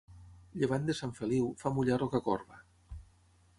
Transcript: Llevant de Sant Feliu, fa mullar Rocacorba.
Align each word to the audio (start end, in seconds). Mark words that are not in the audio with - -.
Llevant 0.61 0.87
de 0.87 0.95
Sant 0.99 1.13
Feliu, 1.19 1.51
fa 1.65 1.73
mullar 1.77 2.01
Rocacorba. 2.05 2.61